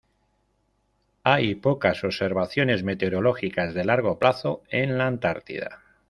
[1.23, 5.83] Hay pocas observaciones meteorológicas, de largo plazo, en la Antártida.